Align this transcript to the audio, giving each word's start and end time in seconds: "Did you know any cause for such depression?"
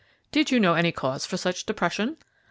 "Did 0.31 0.49
you 0.49 0.59
know 0.59 0.73
any 0.73 0.91
cause 0.91 1.27
for 1.27 1.37
such 1.37 1.63
depression?" 1.67 2.17